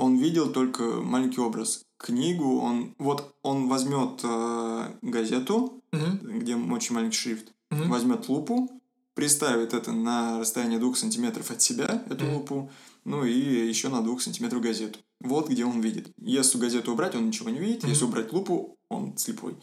он 0.00 0.16
видел 0.16 0.50
только 0.50 0.82
маленький 0.82 1.40
образ. 1.40 1.82
Книгу 1.98 2.60
он 2.60 2.94
вот 2.98 3.34
он 3.42 3.68
возьмет 3.68 4.20
э, 4.22 4.94
газету, 5.02 5.82
угу. 5.92 6.38
где 6.38 6.56
очень 6.56 6.94
маленький 6.94 7.18
шрифт, 7.18 7.52
угу. 7.70 7.84
возьмет 7.88 8.28
лупу, 8.28 8.70
приставит 9.14 9.74
это 9.74 9.92
на 9.92 10.40
расстояние 10.40 10.78
двух 10.78 10.96
сантиметров 10.96 11.50
от 11.50 11.60
себя, 11.60 12.02
эту 12.08 12.24
угу. 12.24 12.34
лупу, 12.34 12.70
ну 13.04 13.24
и 13.24 13.68
еще 13.68 13.90
на 13.90 14.00
двух 14.00 14.22
сантиметров 14.22 14.62
газету. 14.62 14.98
Вот 15.20 15.50
где 15.50 15.66
он 15.66 15.82
видит. 15.82 16.10
Если 16.18 16.56
газету 16.56 16.92
убрать, 16.92 17.14
он 17.14 17.26
ничего 17.26 17.50
не 17.50 17.58
видит. 17.58 17.82
Угу. 17.82 17.90
Если 17.90 18.04
убрать 18.04 18.32
лупу, 18.32 18.78
он 18.88 19.18
слепой. 19.18 19.56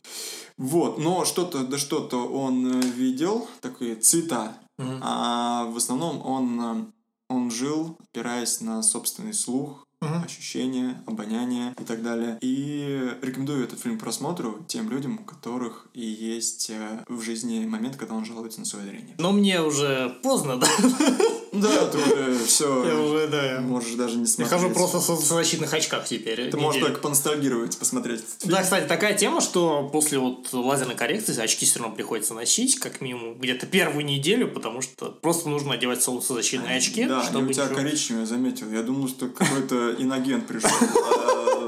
Вот, 0.57 0.99
но 0.99 1.25
что-то, 1.25 1.63
да 1.63 1.79
что-то 1.79 2.27
он 2.27 2.79
э, 2.79 2.81
видел, 2.81 3.47
такие 3.61 3.95
цвета. 3.95 4.55
Угу. 4.77 4.91
А 5.01 5.65
в 5.65 5.77
основном 5.77 6.23
он, 6.23 6.61
э, 6.61 6.85
он 7.29 7.49
жил, 7.49 7.97
опираясь 7.99 8.61
на 8.61 8.83
собственный 8.83 9.33
слух, 9.33 9.86
uh-huh. 10.01 10.25
ощущения, 10.25 11.01
обоняние 11.05 11.73
и 11.79 11.83
так 11.83 12.03
далее. 12.03 12.37
И 12.41 13.13
рекомендую 13.21 13.63
этот 13.63 13.79
фильм 13.79 13.97
к 13.97 14.01
просмотру 14.01 14.63
тем 14.67 14.89
людям, 14.89 15.19
у 15.21 15.23
которых 15.23 15.87
и 15.93 16.05
есть 16.05 16.69
э, 16.69 17.03
в 17.07 17.21
жизни 17.21 17.65
момент, 17.65 17.95
когда 17.95 18.15
он 18.15 18.25
жалуется 18.25 18.59
на 18.59 18.65
свое 18.65 18.85
зрение. 18.85 19.15
Но 19.17 19.31
мне 19.31 19.61
уже 19.61 20.17
поздно, 20.23 20.57
да? 20.57 20.67
Да, 21.51 21.87
ты 21.87 21.97
уже 21.97 22.45
все. 22.45 22.85
Я 22.85 22.99
уже, 22.99 23.27
да. 23.27 23.61
Можешь 23.61 23.93
даже 23.93 24.17
не 24.17 24.25
смотреть. 24.25 24.51
Я 24.51 24.57
хожу 24.57 24.73
просто 24.73 24.99
в 24.99 25.23
защитных 25.23 25.73
очках 25.73 26.05
теперь. 26.05 26.49
Ты 26.49 26.57
можешь 26.57 26.81
только 26.81 26.99
поностальгировать, 26.99 27.77
посмотреть. 27.77 28.23
Да, 28.43 28.61
кстати, 28.61 28.87
такая 28.87 29.13
тема, 29.15 29.41
что 29.41 29.89
после 29.91 30.19
вот 30.19 30.51
лазерной 30.51 30.95
коррекции 30.95 31.37
очки 31.39 31.65
все 31.65 31.79
равно 31.79 31.95
приходится 31.95 32.33
носить, 32.33 32.79
как 32.79 33.01
минимум, 33.01 33.35
где-то 33.37 33.65
первую 33.65 34.05
неделю, 34.05 34.49
потому 34.49 34.81
что 34.81 35.17
просто 35.21 35.49
нужно 35.49 35.73
одевать 35.73 36.01
солнцезащитные 36.01 36.77
очки. 36.77 37.05
Да, 37.05 37.23
чтобы 37.23 37.47
у 37.49 37.53
тебя 37.53 37.67
коричневые, 37.67 38.25
заметил. 38.25 38.71
Я 38.71 38.83
думал, 38.83 39.07
что 39.07 39.27
какой-то 39.27 39.95
иногент 39.97 40.47
пришел. 40.47 40.69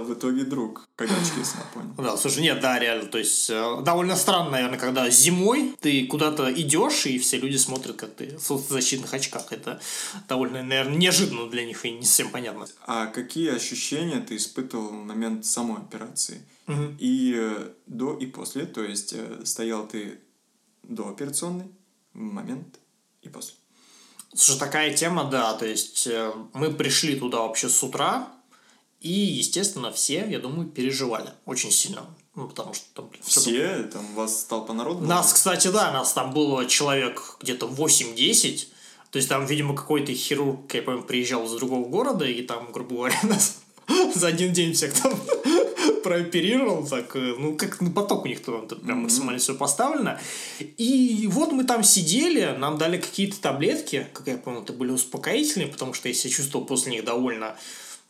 В 0.09 0.13
итоге 0.13 0.43
друг. 0.43 0.89
Как 0.95 1.07
очки, 1.11 1.39
я 1.39 1.63
понял. 1.71 1.93
Да, 1.95 2.17
слушай, 2.17 2.41
нет, 2.41 2.59
да, 2.61 2.79
реально. 2.79 3.05
То 3.05 3.19
есть, 3.19 3.47
э, 3.51 3.81
довольно 3.83 4.15
странно, 4.15 4.49
наверное, 4.49 4.79
когда 4.79 5.07
зимой 5.11 5.75
ты 5.79 6.07
куда-то 6.07 6.51
идешь, 6.51 7.05
и 7.05 7.19
все 7.19 7.37
люди 7.37 7.57
смотрят, 7.57 7.95
как 7.95 8.15
ты 8.15 8.35
в 8.35 8.41
солнцезащитных 8.41 9.13
очках. 9.13 9.53
Это 9.53 9.79
довольно, 10.27 10.63
наверное, 10.63 10.97
неожиданно 10.97 11.47
для 11.47 11.63
них 11.63 11.85
и 11.85 11.91
не 11.91 12.05
совсем 12.05 12.31
понятно. 12.31 12.65
А 12.87 13.05
какие 13.05 13.55
ощущения 13.55 14.19
ты 14.19 14.37
испытывал 14.37 14.87
в 14.87 14.93
момент 14.93 15.45
самой 15.45 15.77
операции? 15.77 16.43
Угу. 16.67 16.95
И 16.97 17.35
э, 17.37 17.69
до, 17.85 18.17
и 18.17 18.25
после? 18.25 18.65
То 18.65 18.83
есть, 18.83 19.13
э, 19.13 19.41
стоял 19.45 19.87
ты 19.87 20.21
до 20.81 21.07
операционной, 21.09 21.67
момент 22.13 22.79
и 23.21 23.29
после? 23.29 23.53
Слушай, 24.33 24.59
такая 24.59 24.93
тема, 24.95 25.25
да, 25.25 25.53
то 25.53 25.67
есть 25.67 26.07
мы 26.53 26.71
пришли 26.71 27.15
туда 27.15 27.41
вообще 27.41 27.69
с 27.69 27.83
утра, 27.83 28.38
и, 29.01 29.11
естественно, 29.11 29.91
все, 29.91 30.25
я 30.29 30.39
думаю, 30.39 30.67
переживали 30.67 31.29
очень 31.45 31.71
сильно. 31.71 32.05
Ну, 32.35 32.47
потому 32.47 32.73
что 32.73 32.85
там... 32.93 33.09
Все? 33.21 33.83
Там, 33.83 33.89
там 33.89 34.15
вас 34.15 34.43
толпа 34.43 34.73
народу? 34.73 35.05
Нас, 35.05 35.33
кстати, 35.33 35.69
да, 35.69 35.91
нас 35.91 36.13
там 36.13 36.33
было 36.33 36.65
человек 36.65 37.37
где-то 37.41 37.67
8-10. 37.67 38.67
То 39.11 39.17
есть 39.17 39.29
там, 39.29 39.45
видимо, 39.45 39.75
какой-то 39.75 40.13
хирург, 40.13 40.73
я 40.73 40.81
помню, 40.81 41.03
приезжал 41.03 41.45
из 41.45 41.51
другого 41.51 41.87
города, 41.87 42.25
и 42.25 42.41
там, 42.43 42.71
грубо 42.71 42.95
говоря, 42.95 43.19
нас 43.23 43.61
за 44.15 44.27
один 44.27 44.53
день 44.53 44.73
всех 44.73 44.93
там 44.93 45.19
прооперировал, 46.03 46.85
так, 46.85 47.15
э, 47.15 47.35
ну, 47.37 47.55
как 47.55 47.81
на 47.81 47.91
поток 47.91 48.25
у 48.25 48.27
них 48.27 48.43
там 48.43 48.67
прям 48.67 48.99
максимально 48.99 49.39
все 49.39 49.55
поставлено. 49.55 50.19
И 50.59 51.27
вот 51.31 51.53
мы 51.53 51.63
там 51.63 51.83
сидели, 51.83 52.55
нам 52.57 52.77
дали 52.77 52.97
какие-то 52.97 53.39
таблетки, 53.39 54.07
как 54.13 54.27
я 54.27 54.37
помню, 54.37 54.61
это 54.61 54.73
были 54.73 54.91
успокоительные, 54.91 55.69
потому 55.69 55.93
что 55.93 56.09
я 56.09 56.13
себя 56.13 56.33
чувствовал 56.33 56.65
после 56.65 56.91
них 56.91 57.05
довольно 57.05 57.55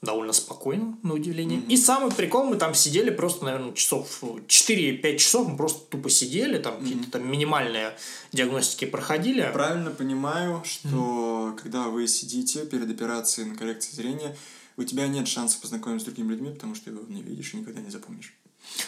довольно 0.02 0.32
спокойно, 0.32 0.98
на 1.04 1.14
удивление. 1.14 1.60
Mm-hmm. 1.60 1.68
И 1.68 1.78
самый 1.78 2.12
прикол, 2.12 2.46
мы 2.46 2.56
там 2.56 2.74
сидели 2.74 3.10
просто, 3.10 3.46
наверное, 3.46 3.74
часов 3.74 4.24
4-5 4.24 5.18
часов, 5.18 5.50
мы 5.50 5.58
просто 5.58 5.82
тупо 5.90 6.10
сидели, 6.10 6.58
там 6.58 6.76
mm-hmm. 6.76 6.84
какие-то 6.84 7.12
там 7.12 7.30
минимальные 7.30 7.98
диагностики 8.32 8.86
проходили. 8.86 9.50
Правильно 9.54 9.92
понимаю, 9.92 10.64
что 10.66 10.88
mm-hmm. 10.88 11.58
когда 11.58 11.90
вы 11.90 12.08
сидите 12.08 12.66
перед 12.66 12.90
операцией 12.90 13.50
на 13.50 13.56
коррекции 13.56 13.94
зрения, 13.94 14.38
у 14.78 14.84
тебя 14.84 15.08
нет 15.08 15.28
шанса 15.28 15.60
познакомиться 15.62 16.06
с 16.06 16.14
другими 16.14 16.32
людьми, 16.32 16.52
потому 16.52 16.76
что 16.76 16.86
ты 16.86 16.92
его 16.92 17.02
не 17.10 17.22
видишь 17.22 17.54
и 17.54 17.58
никогда 17.58 17.82
не 17.82 17.90
запомнишь. 17.90 18.34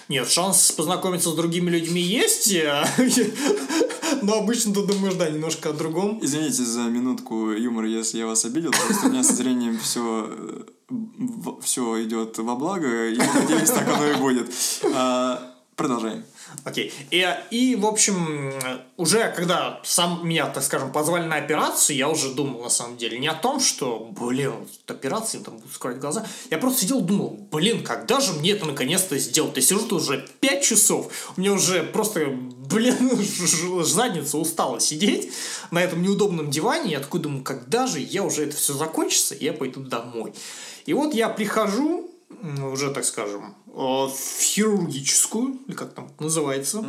Нет, 0.10 0.30
шанс 0.30 0.72
познакомиться 0.72 1.32
с 1.32 1.36
другими 1.36 1.70
людьми 1.70 2.02
есть, 2.02 2.54
но 4.22 4.34
обычно 4.36 4.74
ты 4.74 4.84
думаешь, 4.84 5.16
да, 5.16 5.30
немножко 5.30 5.70
о 5.70 5.74
другом. 5.74 6.20
Извините 6.22 6.64
за 6.64 6.82
минутку 6.82 7.52
юмора, 7.52 7.88
если 7.88 8.20
я 8.20 8.28
вас 8.28 8.46
обидел, 8.46 8.72
просто 8.72 9.08
у 9.08 9.10
меня 9.10 9.24
со 9.24 9.34
зрением 9.34 9.80
все 9.80 10.30
все 11.62 12.04
идет 12.04 12.38
во 12.38 12.56
благо, 12.56 13.08
и 13.08 13.18
надеюсь, 13.18 13.70
так 13.70 13.88
оно 13.88 14.08
и 14.08 14.16
будет. 14.16 14.54
А, 14.94 15.51
продолжаем. 15.82 16.24
Окей. 16.64 16.94
И, 17.10 17.26
и, 17.50 17.76
в 17.76 17.86
общем, 17.88 18.54
уже 18.98 19.32
когда 19.36 19.80
сам 19.84 20.28
меня, 20.28 20.48
так 20.48 20.64
скажем, 20.64 20.92
позвали 20.92 21.26
на 21.26 21.38
операцию, 21.38 21.98
я 21.98 22.08
уже 22.08 22.34
думал, 22.34 22.62
на 22.62 22.70
самом 22.70 22.98
деле, 22.98 23.18
не 23.18 23.28
о 23.28 23.34
том, 23.34 23.60
что, 23.60 24.12
блин, 24.12 24.54
операции, 24.88 25.40
там 25.40 25.58
будут 25.58 25.74
скрывать 25.74 26.00
глаза. 26.00 26.26
Я 26.52 26.60
просто 26.60 26.82
сидел 26.82 27.02
думал, 27.02 27.48
блин, 27.52 27.84
когда 27.84 28.20
же 28.20 28.34
мне 28.34 28.52
это 28.52 28.66
наконец-то 28.66 29.18
сделать? 29.18 29.56
Я 29.56 29.64
сижу 29.64 29.82
тут 29.82 30.04
уже 30.04 30.28
5 30.40 30.64
часов, 30.64 31.12
у 31.36 31.42
меня 31.42 31.54
уже 31.54 31.84
просто, 31.84 32.28
блин, 32.28 33.18
задница 33.84 34.38
устала 34.38 34.80
сидеть 34.80 35.32
на 35.72 35.82
этом 35.82 36.04
неудобном 36.04 36.52
диване. 36.52 36.92
Я 36.92 37.00
такой 37.00 37.22
думаю, 37.22 37.44
когда 37.44 37.88
же 37.88 38.00
я 38.00 38.24
уже 38.24 38.46
это 38.46 38.56
все 38.56 38.74
закончится, 38.74 39.36
я 39.40 39.54
пойду 39.54 39.82
домой. 39.82 40.34
И 40.86 40.94
вот 40.94 41.14
я 41.14 41.30
прихожу, 41.30 42.11
уже, 42.64 42.92
так 42.92 43.06
скажем, 43.06 43.56
э, 43.68 43.72
в 43.72 44.42
хирургическую, 44.42 45.60
или 45.68 45.76
как 45.76 45.94
там 45.94 46.10
называется. 46.20 46.84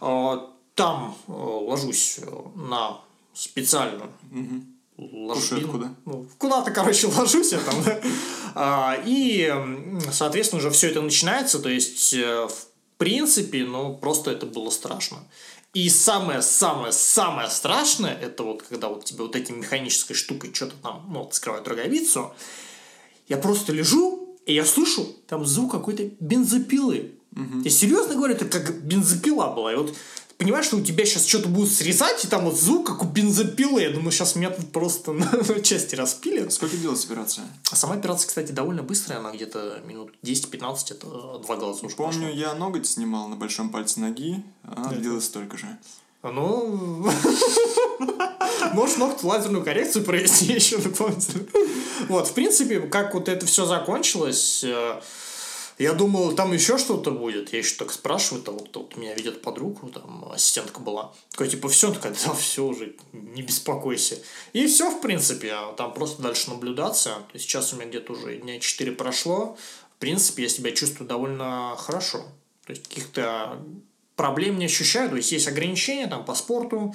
Mm. 0.00 0.48
Там 0.74 1.16
э, 1.28 1.32
ложусь 1.32 2.20
на 2.54 3.00
специальную 3.34 4.10
mm-hmm. 4.30 5.26
ложбину. 5.26 5.68
Куда? 5.72 5.94
Ну, 6.06 6.26
куда-то, 6.38 6.70
короче, 6.70 7.06
ложусь 7.18 7.52
я 7.52 7.58
там, 7.58 7.82
да. 7.84 8.00
А, 8.54 9.02
и, 9.04 9.52
соответственно, 10.10 10.60
уже 10.60 10.70
все 10.70 10.88
это 10.90 11.02
начинается. 11.02 11.58
То 11.58 11.68
есть, 11.68 12.14
в 12.14 12.66
принципе, 12.96 13.64
ну, 13.64 13.96
просто 13.96 14.30
это 14.30 14.46
было 14.46 14.70
страшно. 14.70 15.18
И 15.74 15.88
самое-самое-самое 15.88 17.48
страшное, 17.48 18.14
это 18.14 18.42
вот 18.42 18.62
когда 18.62 18.88
вот 18.88 19.06
тебе 19.06 19.22
вот 19.22 19.34
этой 19.36 19.56
механической 19.56 20.12
штукой 20.12 20.52
что-то 20.52 20.74
там, 20.82 21.06
ну, 21.08 21.20
вот, 21.20 21.34
скрывают 21.34 21.66
роговицу, 21.66 22.34
я 23.28 23.38
просто 23.38 23.72
лежу, 23.72 24.21
и 24.46 24.54
я 24.54 24.64
слышу, 24.64 25.06
там 25.26 25.46
звук 25.46 25.70
какой-то 25.72 26.10
бензопилы. 26.20 27.12
Я 27.64 27.70
серьезно 27.70 28.14
говорю, 28.14 28.34
это 28.34 28.44
как 28.44 28.82
бензопила 28.82 29.46
была. 29.54 29.72
И 29.72 29.76
вот 29.76 29.94
понимаешь, 30.36 30.66
что 30.66 30.76
у 30.76 30.82
тебя 30.82 31.04
сейчас 31.06 31.26
что-то 31.26 31.48
будут 31.48 31.70
срезать, 31.70 32.24
и 32.24 32.28
там 32.28 32.44
вот 32.44 32.58
звук, 32.58 32.86
как 32.86 33.02
у 33.02 33.06
бензопилы. 33.06 33.80
Я 33.80 33.90
думаю, 33.90 34.10
сейчас 34.10 34.36
меня 34.36 34.50
тут 34.50 34.70
просто 34.70 35.12
на 35.12 35.60
части 35.60 35.94
распилят. 35.94 36.52
Сколько 36.52 36.76
длилась 36.76 37.04
операция? 37.04 37.46
А 37.70 37.76
сама 37.76 37.94
операция, 37.94 38.28
кстати, 38.28 38.52
довольно 38.52 38.82
быстрая. 38.82 39.20
Она 39.20 39.32
где-то 39.32 39.80
минут 39.86 40.12
10-15, 40.22 40.76
это 40.90 41.06
два 41.06 41.56
глаза 41.56 41.86
уже 41.86 41.96
Помню, 41.96 42.26
прошло. 42.26 42.38
я 42.38 42.54
ноготь 42.54 42.86
снимал 42.86 43.28
на 43.28 43.36
большом 43.36 43.70
пальце 43.70 44.00
ноги, 44.00 44.42
а 44.64 44.74
она 44.76 44.90
длилась 44.90 45.24
столько 45.24 45.56
же. 45.56 45.78
Ну, 46.22 47.08
может, 48.74 48.98
ногти 48.98 49.24
лазерную 49.24 49.64
коррекцию 49.64 50.04
провести 50.04 50.52
еще 50.52 50.78
дополнительно. 50.78 51.46
Вот, 52.08 52.28
в 52.28 52.32
принципе, 52.32 52.80
как 52.80 53.14
вот 53.14 53.28
это 53.28 53.46
все 53.46 53.66
закончилось, 53.66 54.64
э, 54.64 55.00
я 55.78 55.94
думал, 55.94 56.32
там 56.32 56.52
еще 56.52 56.78
что-то 56.78 57.10
будет. 57.10 57.52
Я 57.52 57.58
еще 57.58 57.76
так 57.76 57.92
спрашиваю, 57.92 58.42
там 58.42 58.58
вот, 58.58 58.74
вот 58.76 58.96
меня 58.96 59.14
ведет 59.14 59.42
подругу, 59.42 59.88
там 59.88 60.30
ассистентка 60.32 60.80
была. 60.80 61.12
Такая, 61.30 61.48
типа, 61.48 61.68
все, 61.68 61.92
такая, 61.92 62.14
да, 62.24 62.34
все 62.34 62.64
уже, 62.64 62.94
не 63.12 63.42
беспокойся. 63.42 64.18
И 64.52 64.66
все, 64.66 64.90
в 64.90 65.00
принципе, 65.00 65.52
а 65.52 65.72
там 65.72 65.92
просто 65.92 66.22
дальше 66.22 66.50
наблюдаться. 66.50 67.10
То 67.10 67.34
есть 67.34 67.46
сейчас 67.46 67.72
у 67.72 67.76
меня 67.76 67.86
где-то 67.86 68.12
уже 68.12 68.36
дня 68.36 68.58
4 68.60 68.92
прошло. 68.92 69.56
В 69.96 70.00
принципе, 70.00 70.44
я 70.44 70.48
себя 70.48 70.72
чувствую 70.72 71.08
довольно 71.08 71.76
хорошо. 71.78 72.18
То 72.66 72.72
есть 72.72 72.86
каких-то 72.88 73.58
проблем 74.16 74.58
не 74.58 74.66
ощущаю. 74.66 75.10
То 75.10 75.16
есть 75.16 75.32
есть 75.32 75.48
ограничения 75.48 76.06
там 76.06 76.24
по 76.24 76.34
спорту, 76.34 76.94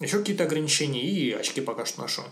еще 0.00 0.18
какие-то 0.18 0.44
ограничения, 0.44 1.02
и 1.02 1.32
очки 1.32 1.60
пока 1.60 1.84
что 1.84 2.02
ношу. 2.02 2.22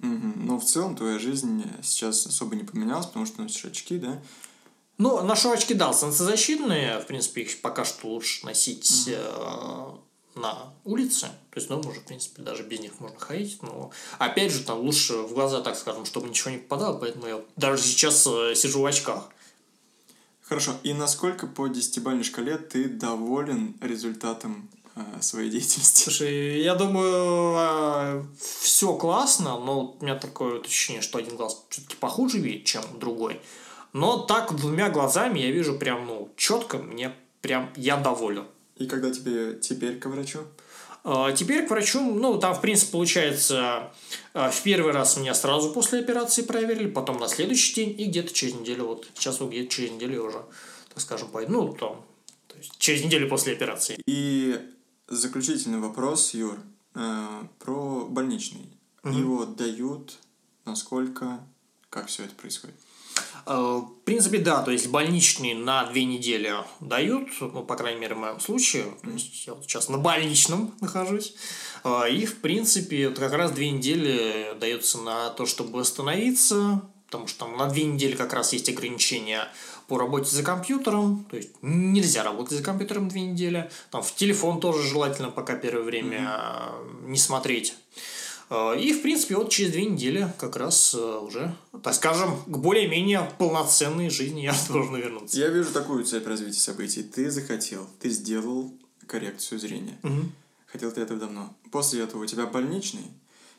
Мгм. 0.00 0.46
Но 0.46 0.58
в 0.58 0.64
целом 0.64 0.96
твоя 0.96 1.18
жизнь 1.18 1.64
сейчас 1.82 2.26
особо 2.26 2.56
не 2.56 2.64
поменялась, 2.64 3.06
потому 3.06 3.26
что 3.26 3.40
носишь 3.40 3.64
очки, 3.64 3.98
да? 3.98 4.20
Ну, 4.98 5.22
ношу 5.22 5.50
очки, 5.50 5.74
да, 5.74 5.92
солнцезащитные. 5.92 7.00
В 7.00 7.06
принципе, 7.06 7.42
их 7.42 7.60
пока 7.60 7.84
что 7.84 8.08
лучше 8.08 8.44
носить 8.46 9.08
э, 9.08 9.90
на 10.34 10.72
улице. 10.84 11.26
То 11.50 11.56
есть, 11.56 11.68
ну, 11.68 11.82
может, 11.82 12.02
в 12.02 12.06
принципе, 12.06 12.42
даже 12.42 12.62
без 12.62 12.80
них 12.80 12.98
можно 12.98 13.18
ходить. 13.18 13.62
Но, 13.62 13.90
опять 14.18 14.52
же, 14.52 14.62
там 14.62 14.80
лучше 14.80 15.14
в 15.18 15.34
глаза, 15.34 15.60
так 15.60 15.76
скажем, 15.76 16.06
чтобы 16.06 16.28
ничего 16.28 16.50
не 16.50 16.58
попадало. 16.58 16.98
Поэтому 16.98 17.26
я 17.26 17.42
даже 17.56 17.82
сейчас 17.82 18.26
э, 18.26 18.54
сижу 18.54 18.80
в 18.80 18.86
очках. 18.86 19.28
Хорошо. 20.42 20.76
И 20.82 20.94
насколько 20.94 21.46
по 21.46 21.66
десятибалльной 21.66 22.24
шкале 22.24 22.56
ты 22.56 22.88
доволен 22.88 23.76
результатом 23.80 24.70
своей 25.20 25.50
деятельности? 25.50 26.04
Слушай, 26.04 26.60
я 26.62 26.74
думаю, 26.74 28.28
все 28.38 28.94
классно, 28.94 29.58
но 29.58 29.96
у 29.98 30.04
меня 30.04 30.16
такое 30.16 30.54
вот 30.54 30.66
ощущение, 30.66 31.02
что 31.02 31.18
один 31.18 31.36
глаз 31.36 31.64
все-таки 31.68 31.96
похуже 31.96 32.38
видит, 32.38 32.64
чем 32.64 32.82
другой. 32.98 33.40
Но 33.92 34.18
так 34.18 34.54
двумя 34.56 34.90
глазами 34.90 35.38
я 35.38 35.50
вижу 35.50 35.78
прям, 35.78 36.06
ну, 36.06 36.30
четко, 36.36 36.78
мне 36.78 37.14
прям, 37.40 37.72
я 37.76 37.96
доволен. 37.96 38.46
И 38.76 38.86
когда 38.86 39.10
тебе 39.10 39.54
теперь 39.58 39.98
к 39.98 40.06
врачу? 40.06 40.40
А, 41.04 41.32
Теперь 41.32 41.66
к 41.66 41.70
врачу, 41.70 42.00
ну, 42.00 42.38
там, 42.38 42.54
в 42.54 42.60
принципе, 42.60 42.92
получается, 42.92 43.92
в 44.34 44.62
первый 44.64 44.92
раз 44.92 45.16
меня 45.16 45.34
сразу 45.34 45.72
после 45.72 46.00
операции 46.00 46.42
проверили, 46.42 46.88
потом 46.90 47.18
на 47.18 47.28
следующий 47.28 47.74
день 47.74 48.00
и 48.00 48.06
где-то 48.06 48.34
через 48.34 48.54
неделю, 48.54 48.86
вот 48.86 49.08
сейчас 49.14 49.40
вот 49.40 49.50
где-то 49.50 49.70
через 49.70 49.92
неделю 49.92 50.24
уже, 50.24 50.42
так 50.88 51.00
скажем, 51.00 51.28
пойду, 51.28 51.52
ну, 51.52 51.72
там, 51.72 52.04
то 52.48 52.56
есть 52.58 52.72
через 52.78 53.04
неделю 53.04 53.28
после 53.28 53.52
операции. 53.52 53.98
И 54.06 54.58
заключительный 55.08 55.78
вопрос, 55.78 56.34
Юр, 56.34 56.58
э, 56.94 57.42
про 57.58 58.06
больничный. 58.06 58.72
Его 59.04 59.44
дают, 59.44 60.18
насколько, 60.64 61.40
как 61.90 62.08
все 62.08 62.24
это 62.24 62.34
происходит? 62.34 62.74
Э, 63.46 63.54
В 63.80 64.04
принципе, 64.04 64.38
да, 64.38 64.62
то 64.62 64.70
есть 64.72 64.88
больничный 64.88 65.54
на 65.54 65.84
две 65.86 66.04
недели 66.04 66.52
дают, 66.80 67.28
ну, 67.40 67.62
по 67.62 67.76
крайней 67.76 68.00
мере, 68.00 68.14
в 68.14 68.18
моем 68.18 68.40
случае. 68.40 68.84
То 69.02 69.10
есть 69.10 69.46
я 69.46 69.54
вот 69.54 69.64
сейчас 69.64 69.88
на 69.88 69.98
больничном 69.98 70.74
нахожусь. 70.80 71.34
Э, 71.84 72.10
И, 72.10 72.26
в 72.26 72.40
принципе, 72.40 73.08
вот 73.08 73.18
как 73.18 73.32
раз 73.32 73.52
две 73.52 73.70
недели 73.70 74.56
дается 74.58 74.98
на 74.98 75.30
то, 75.30 75.46
чтобы 75.46 75.78
восстановиться, 75.78 76.82
потому 77.06 77.26
что 77.26 77.46
там 77.46 77.56
на 77.56 77.66
две 77.66 77.84
недели 77.84 78.14
как 78.14 78.32
раз 78.32 78.52
есть 78.52 78.68
ограничения 78.68 79.48
по 79.88 79.98
работе 79.98 80.34
за 80.34 80.42
компьютером, 80.42 81.24
то 81.30 81.36
есть 81.36 81.50
нельзя 81.62 82.24
работать 82.24 82.58
за 82.58 82.64
компьютером 82.64 83.08
две 83.08 83.22
недели. 83.22 83.70
Там 83.90 84.02
в 84.02 84.14
телефон 84.14 84.60
тоже 84.60 84.82
желательно 84.82 85.30
пока 85.30 85.54
первое 85.54 85.84
время 85.84 86.38
э, 86.38 87.06
не 87.06 87.18
смотреть. 87.18 87.76
Э, 88.50 88.76
И, 88.78 88.92
в 88.92 89.02
принципе, 89.02 89.36
вот 89.36 89.50
через 89.50 89.72
две 89.72 89.84
недели 89.86 90.28
как 90.38 90.56
раз 90.56 90.94
э, 90.94 90.98
уже, 90.98 91.54
так 91.82 91.94
скажем, 91.94 92.36
к 92.46 92.58
более-менее 92.58 93.30
полноценной 93.38 94.10
жизни 94.10 94.40
я 94.40 94.54
должен 94.68 94.96
вернуться. 94.96 95.38
Я 95.38 95.48
вижу 95.48 95.72
такую 95.72 96.04
цепь 96.04 96.26
развития 96.26 96.58
событий. 96.60 97.02
Ты 97.04 97.30
захотел, 97.30 97.88
ты 98.00 98.10
сделал 98.10 98.72
коррекцию 99.06 99.60
зрения. 99.60 99.98
Хотел 100.66 100.90
ты 100.90 101.00
этого 101.00 101.20
давно. 101.20 101.54
После 101.70 102.02
этого 102.02 102.24
у 102.24 102.26
тебя 102.26 102.46
больничный. 102.46 103.04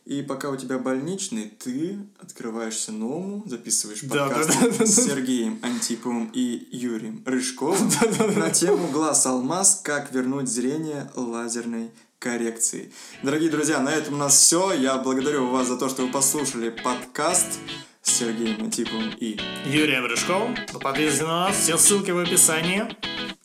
И 0.08 0.22
пока 0.22 0.50
у 0.50 0.56
тебя 0.56 0.80
больничный, 0.80 1.52
ты 1.60 1.98
открываешься 2.22 2.94
новому, 2.94 3.44
записываешь 3.46 4.00
Да, 4.04 4.28
подкаст 4.28 4.50
да, 4.62 4.70
да, 4.80 4.86
с. 4.86 5.04
Сергеем 5.04 5.60
Антиповым 5.62 6.32
и 6.34 6.66
Юрием 6.72 7.22
Рыжковым 7.26 7.92
на 8.38 8.50
тему 8.50 8.88
«Глаз 8.88 9.26
алмаз. 9.26 9.82
Как 9.84 10.14
вернуть 10.14 10.48
зрение 10.48 11.12
лазерной 11.14 11.92
коррекции». 12.20 12.94
Дорогие 13.22 13.50
друзья, 13.50 13.82
на 13.82 13.90
этом 13.90 14.14
у 14.14 14.18
нас 14.18 14.40
все. 14.40 14.72
Я 14.72 14.98
благодарю 14.98 15.50
вас 15.50 15.68
за 15.68 15.76
то, 15.78 15.90
что 15.90 16.04
вы 16.04 16.10
послушали 16.10 16.70
подкаст 16.70 17.60
с 18.02 18.10
Сергеем 18.10 18.64
Антиповым 18.64 19.10
и 19.20 19.38
Юрием 19.66 20.06
Рыжковым. 20.06 20.56
Подписывайтесь 20.72 21.20
на 21.20 21.48
нас, 21.48 21.58
все 21.58 21.78
ссылки 21.78 22.12
в 22.12 22.20
описании. 22.20 22.96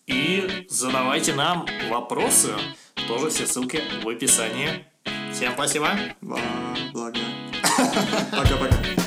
И 0.06 0.68
задавайте 0.70 1.34
нам 1.34 1.66
вопросы. 1.90 2.50
Тоже 3.08 3.30
все 3.30 3.48
ссылки 3.48 3.82
в 4.04 4.08
описании. 4.08 4.91
Всем 5.42 5.54
спасибо. 5.54 5.88
Ва- 6.20 6.38
Благо. 6.92 7.18
Пока-пока. 8.30 9.01